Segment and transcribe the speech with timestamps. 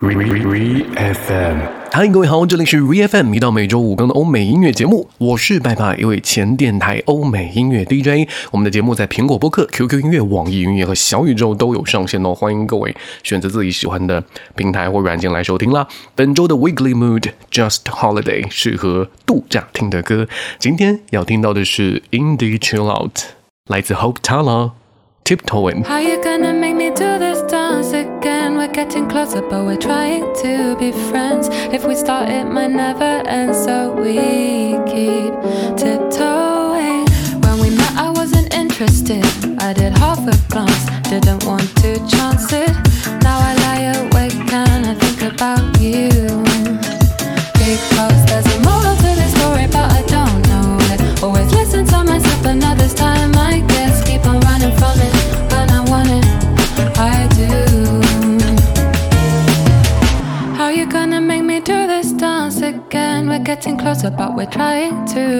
[0.00, 1.58] Re Re FM，
[1.90, 8.30] 嗨，各位好，这里是 Re FM，一到每周五更的欧美音乐节目，我是拜拜，一位前电台欧美音乐 DJ。
[8.52, 14.22] 我们的节目在苹果播客、QQ 音乐、网易云音乐和小宇宙都有上线哦，欢迎各位选择自己喜欢的
[14.54, 15.88] 平台或软件来收听啦。
[16.14, 20.28] 本周的 Weekly Mood Just Holiday 适合度假听的歌，
[20.60, 23.18] 今天要听到的是 Indie Chill Out，
[23.66, 24.70] 来自 Hope Tala
[25.28, 28.56] Tiptoeing。How you gonna make me do this dance again?
[28.56, 31.48] We're getting closer, but we're trying to be friends.
[31.70, 34.14] If we start, it might never end, so we
[34.90, 35.34] keep
[35.76, 37.04] tiptoeing.
[37.44, 39.22] When we met, I wasn't interested.
[39.60, 42.72] I did half a glance, didn't want to chance it.
[43.20, 45.77] Now I lie awake and I think about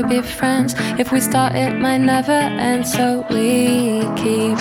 [0.02, 0.74] be friends.
[0.98, 4.58] If we start, it might never end, so we keep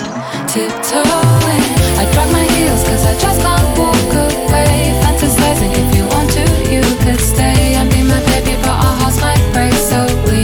[0.50, 1.64] tiptoeing.
[2.00, 4.76] I drag my heels, cause I just can't walk away.
[5.04, 9.20] Fantasizing if you want to, you could stay and be my baby, but our hearts
[9.20, 10.42] might break, so we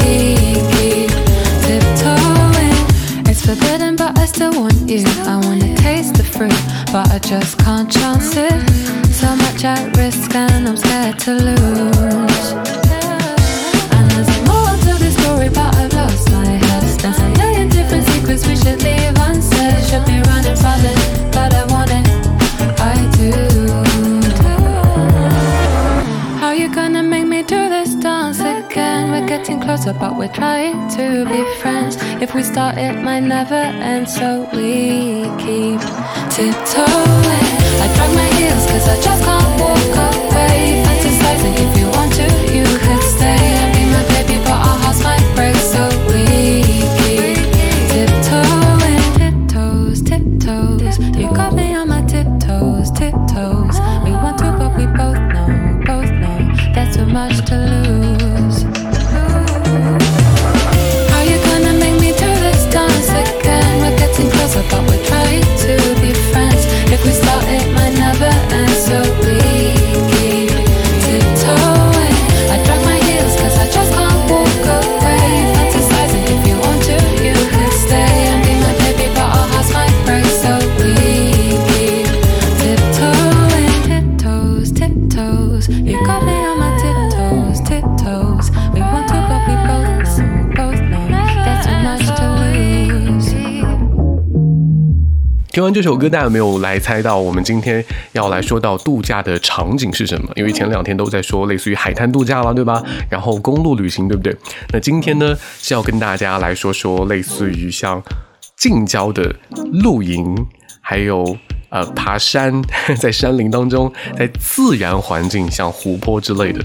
[0.75, 1.11] keep
[1.65, 2.79] tiptoeing.
[3.31, 5.05] It's forbidden, but I still want you.
[5.25, 6.61] I wanna taste the fruit,
[6.93, 8.59] but I just can't chance it.
[9.13, 11.94] So much at risk, and I'm scared to lose.
[29.65, 31.97] Closer, but we're trying to be friends.
[32.21, 35.81] If we start, it might never end, so we keep
[36.35, 37.47] tiptoeing.
[37.83, 40.85] I drag my heels, cause I just can't walk away.
[40.87, 42.14] Fantasizing if you want
[95.85, 100.33] 这首歌，大家有没有来猜到我们今天要来说到度假的场景是什么？
[100.35, 102.83] 因为前两天都在说类似于海滩度假啦，对吧？
[103.11, 104.35] 然后公路旅行，对不对？
[104.73, 108.03] 那今天呢是要跟大家来说说类似于像
[108.57, 109.37] 近郊的
[109.83, 110.35] 露营，
[110.81, 111.37] 还有
[111.69, 112.63] 呃爬山，
[112.99, 116.65] 在山林当中，在自然环境，像湖泊之类的。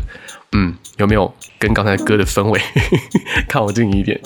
[0.51, 2.59] 嗯，有没有跟刚才歌的氛围
[3.47, 4.19] 靠近一点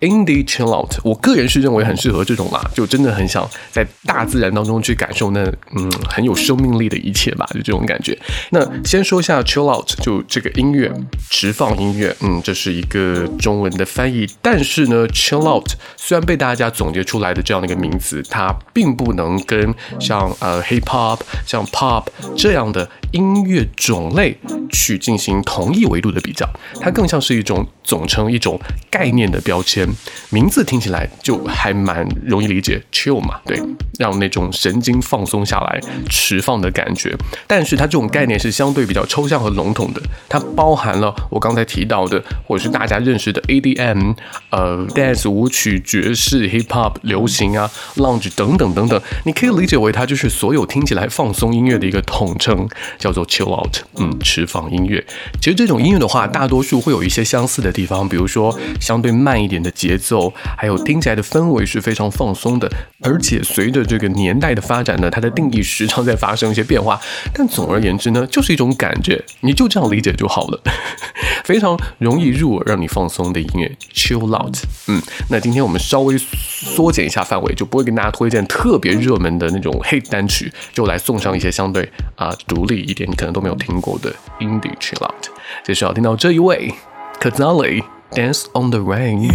[0.00, 5.44] ？Indie chill out，我个人是认为很适合这种啦，就真的很想在大自然当中去感受那
[5.76, 8.18] 嗯很有生命力的一切吧，就这种感觉。
[8.50, 10.92] 那先说一下 chill out，就这个音乐，
[11.30, 22.04] 直放音乐，嗯，这是一个中文的翻译，但是呢，chill out 虽然被大家总结出来的这样的一个名词，它并不能跟像呃 hip hop、像 pop
[22.36, 24.36] 这样的音乐种类
[24.72, 26.48] 去进行同同一维度的比较，
[26.80, 28.58] 它更像是一种总称、一种
[28.90, 29.86] 概念的标签。
[30.30, 33.60] 名字听起来就还蛮容易理解，chill 嘛，对，
[33.98, 37.14] 让那种神经放松下来、释放的感觉。
[37.46, 44.14] 但是它这种概念是相对比较抽象和笼统的，它包含了我刚才提到的，或者是大家认识的 ADM、
[44.48, 52.66] 呃 dance 舞曲、爵士、hip hop、流行啊、lounge 等等等等，你可以理解为它就是所有听起来放松音乐的一个统称，
[52.98, 55.04] 叫做 chill out，嗯，释放音乐。
[55.42, 62.70] 其实这种音乐的话，大多数会有一些相似的地方，比如说相对慢一点的节奏，还有听起来的氛围是非常放松的。
[63.02, 67.00] 而且随着这个年代的发展呢，它的定义时常在发生一些变化。
[67.34, 70.62] 但总而言之呢，就是一种感觉，你就这样理解就好了。
[71.48, 74.54] 非常容易入耳，让你放松的音乐，chill out。
[74.86, 75.00] 嗯，
[75.30, 85.28] 那今天我们稍微缩减一下范围，就不会跟大家推荐特别热门的那种 hit 单曲，就来送上一些相对啊、独立一点，你可能都没有听过的 indie chill out。
[85.64, 86.70] 接下来要听到这一位
[87.18, 89.30] Kazali Dance on the Rain.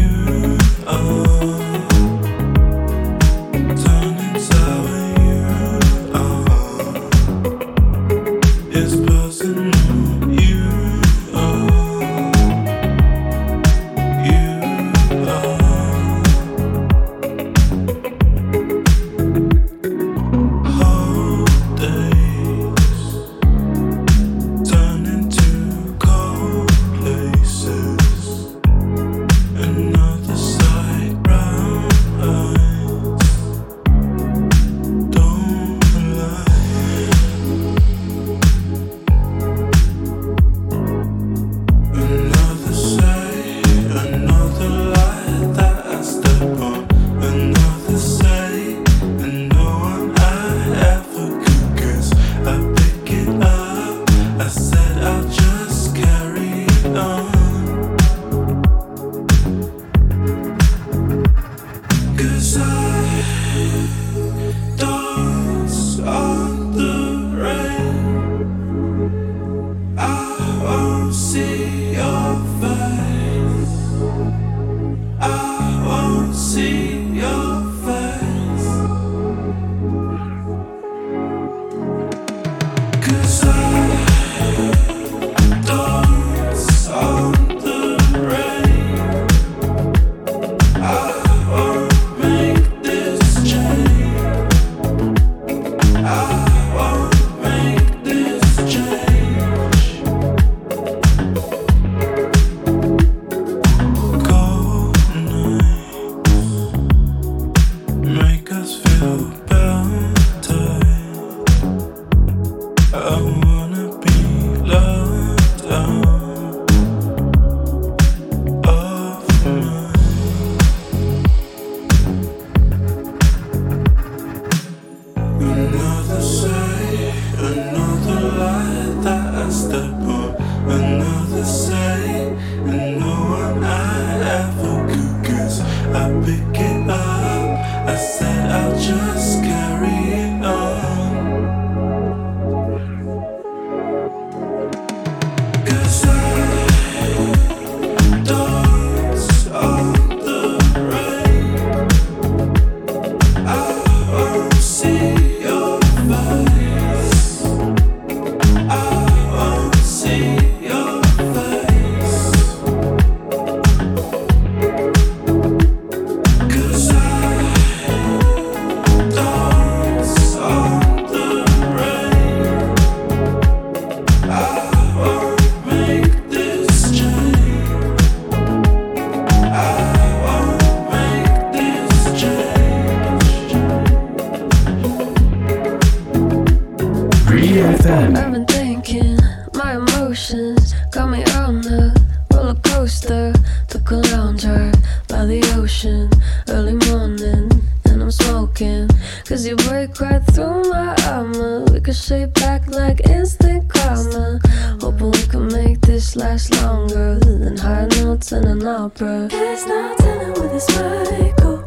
[201.93, 204.39] ricochet back like instant karma.
[204.81, 209.29] Hoping we can make this last longer than high notes in an opera.
[209.31, 211.59] It's not telling where this Michael.
[211.59, 211.62] Oh.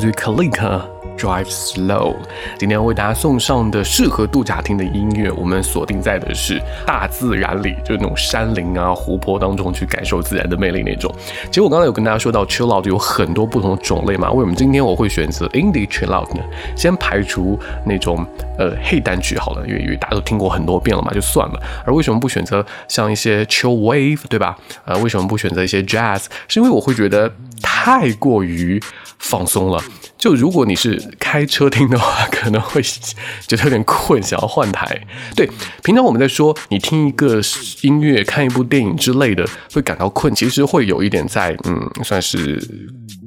[0.00, 0.80] 自于 Kalika
[1.20, 2.16] Drive slow。
[2.58, 11.14] 今天为大家送上的适合度假听的音乐，我们锁定在的是大自然里，就是那种山林啊、湖泊当中去感受自然的魅力那种。
[11.48, 14.32] 其实我刚才有跟大家说到，chill out 有很多不同的种类嘛。
[14.32, 16.42] 为什么今天我会选择 indie chill out 呢？
[16.74, 18.24] 先排除那种
[18.56, 21.60] 呃黑单曲好了，因为因为大家都听过很多遍了嘛，就算了。
[21.84, 24.56] 而为什么不选择像一些 chill wave，对吧？
[24.86, 26.24] 呃，为什么不选择一些 jazz？
[26.48, 28.82] 是因为我会觉得太过于
[29.18, 29.78] 放松了。
[30.16, 35.00] 就如果你是开车听的话，可能会觉得有点困，想要换台。
[35.34, 35.48] 对，
[35.82, 37.40] 平常我们在说你听一个
[37.82, 42.62] 音乐、看一部电影之类的，会感到困，其实会有一点在，嗯，算是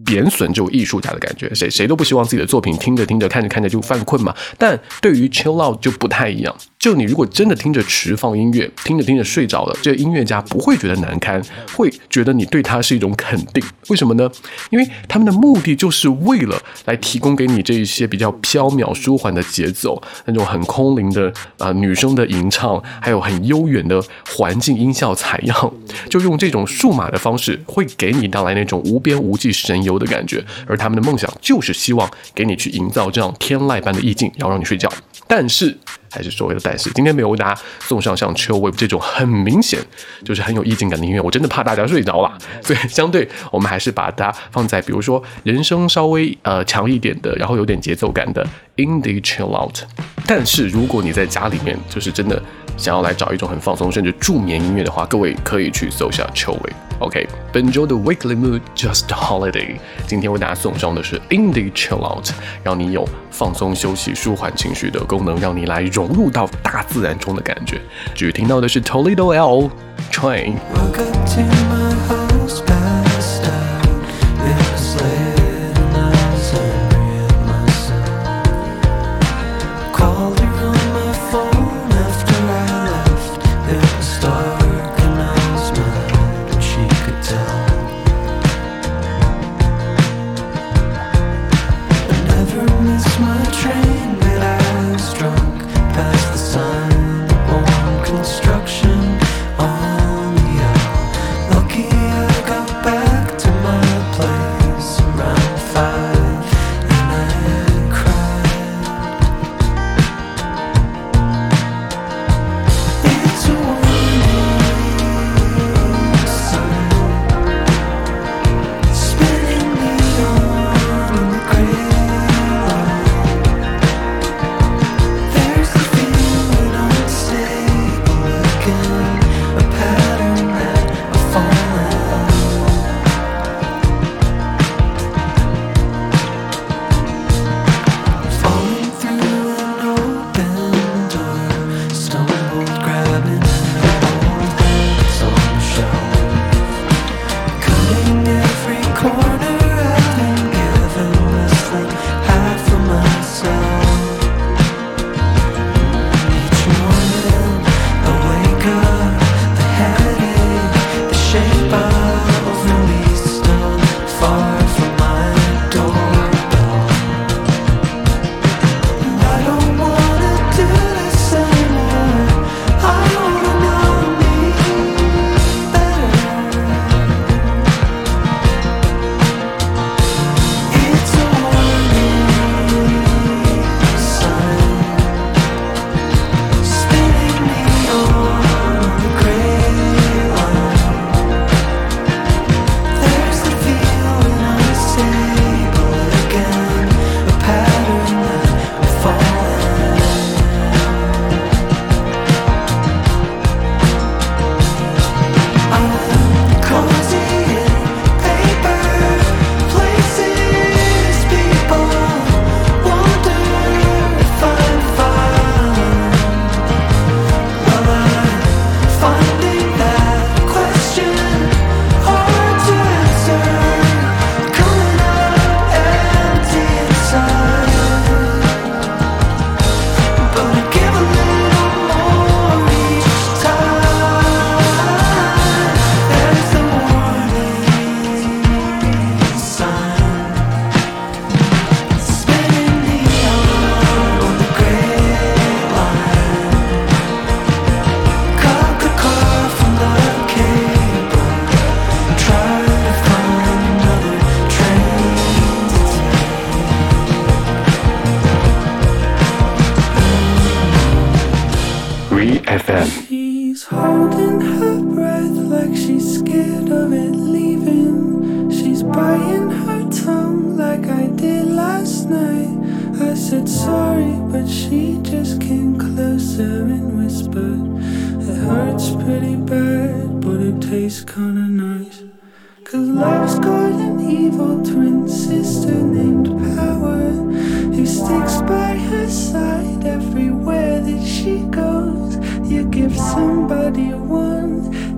[0.06, 1.54] 贬损这种艺术家的感觉。
[1.54, 4.36] 谁谁都不希望自己的作品听着听着看着看着就犯困嘛。
[4.58, 6.56] 但对于 chill out 就不太一样。
[6.84, 11.42] 就你如果真的听着迟放音乐，听着听着睡着了，这个音乐家不会觉得难堪，
[11.78, 13.64] 会觉得你对他是一种肯定。
[13.88, 14.30] 为什么呢？
[14.70, 24.04] 因为他们的目的就是为了来提供给你这一些比较飘渺舒缓的节奏，那种很空灵的啊、女生的吟唱，还有很悠远的
[24.36, 25.74] 环境音效采样，
[26.10, 30.44] 就用这种数码的方式，会给你带来那种无边无际神游的感觉。
[30.68, 34.92] 而他们的梦想就是希望给你去营造这样天籁般的意境，然后让你睡觉。
[35.26, 35.78] 但是
[36.14, 39.80] 还是所谓的但是，今天没有为大家送上像 Chill Wave 这种很明显
[40.24, 49.80] 就是很有意境感的音乐，我真的怕大家睡着了， 所以相对我们还是把它放在比如说人声稍微呃强一点的，然后有点节奏感的 Indie Chill Out。
[50.26, 52.42] 但是如果你在家里面就是真的
[52.78, 56.74] 想要来找一种很放松甚至助眠音乐的话，各位可以去搜一下 Chill Wave。
[57.00, 59.76] OK，本周的 Weekly Mood Just Holiday，
[60.08, 62.30] 今天为大家送上的是 Indie Chill Out，
[62.64, 67.82] 让你有放松、休息、舒缓情绪的功能，让你来融入到大自然中的感觉。
[68.16, 69.70] 至于听到的是 Toledo L
[70.10, 70.54] Train。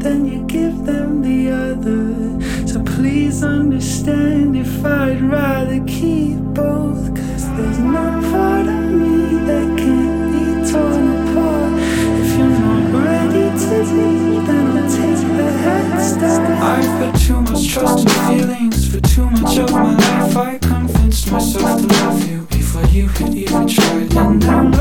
[0.05, 2.67] Then you give them the other.
[2.67, 7.03] So please understand if I'd rather keep both.
[7.15, 11.73] Cause there's no part of me that can't be torn apart.
[12.21, 16.51] If you're not ready to leave, then I'll take the head start.
[16.61, 20.37] I've put too much trust in feelings for too much of my life.
[20.37, 24.15] I convinced myself to love you before you had even tried.
[24.15, 24.74] And now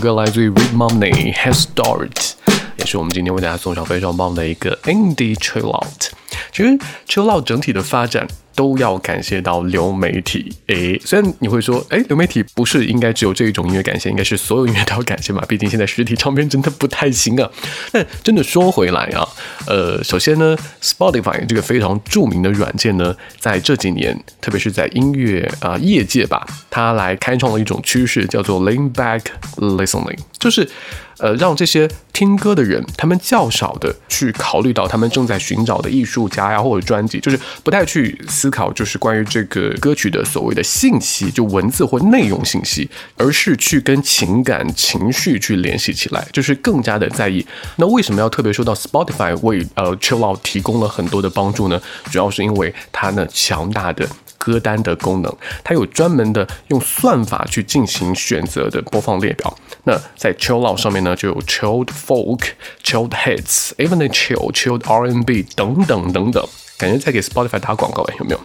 [0.00, 2.32] 歌来自于 Read Money Head Start，
[2.78, 6.14] 也是我们今天为大家送上非常棒的一个 Indie Chill Out。
[6.50, 8.26] 其实 Chill Out 整体的发展
[8.60, 10.54] 都要感谢到流媒体。
[10.66, 15.42] 诶，虽然你会说，诶，流媒体不是应该只有这一种音乐感谢，应该是所有音乐都要感谢嘛？
[15.48, 17.50] 毕竟现在实体唱片真的不太行啊。
[17.90, 19.26] 但真的说回来啊，
[19.66, 29.22] 呃，首先呢，Spotify 这个非常著名的软件呢，在这几年，特别是在音乐啊、业界吧，它来开创了一种趋势，叫做 lean back
[29.56, 30.68] listening，就是
[31.16, 47.46] 呃让这些听歌的人，他们较少的去考虑到他们正在寻找的艺术家呀或者专辑，就是不太去思考就是关于这个歌曲的所谓的信息，就文字或内容信息，而是去跟情感情绪去联系起来，就是更加的在意。
[47.76, 51.80] 那为什么要特别说到 Spotify 为呃 Chill Out 提供了很多的帮助呢？
[52.10, 54.06] 主要是因为它呢强大的。
[54.42, 55.30] 歌单的功能，
[55.62, 59.54] 它有专门的用算法去进行选择的播放列表。
[59.84, 62.40] 那在 Chill Out 上面呢，就有 Chilled Folk、
[62.82, 66.42] Chilled Hits、Even a Chill、Chilled R&B 等等等等。
[66.80, 68.40] 感觉在给 Spotify 打广告哎，有没有？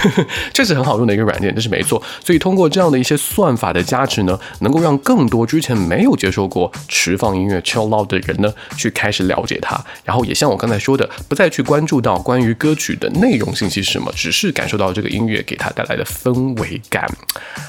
[0.52, 2.00] 这是很好用的一个软件，这是没错。
[2.24, 9.82] 所以通过这样的一些算法的加持呢，能够让更多之前没有接受过持放音乐 chill out 的人呢，去开始了解它。
[10.04, 17.10] 然后也像我刚才说的，不再去关注到关于歌曲的内容信息是什么，只是感受到这个音乐给它带来的氛围感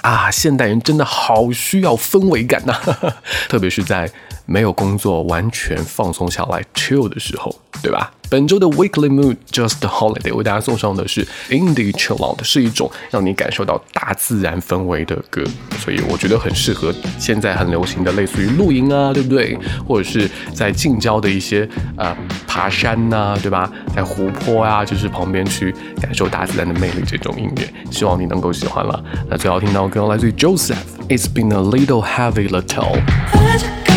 [0.04, 0.30] 啊！
[0.30, 2.80] 现代人真的好需要氛围感呐、
[3.48, 4.12] 特别是在
[4.46, 8.12] 没有工作、完全放松下来 chill 的时候，对吧？
[8.30, 15.44] 本周的 Weekly Mood Just Holiday 为大家送上的是 Indie Chill Out，是一种让你感受到大自然氛围的歌，
[15.80, 19.58] 所以我觉得很适合现在很流行的类似于露营啊，对不对？
[19.88, 22.16] 或者是在近郊的一些呃
[22.46, 23.68] 爬山呐、对吧？
[23.96, 29.04] 在湖泊啊，就是旁边去感受大自然的魅力这种音乐，希望你能够喜欢了。
[29.28, 33.89] 那最好听到的歌来自于 Joseph，It's been a little heavy little